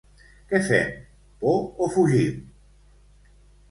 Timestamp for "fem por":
0.69-1.63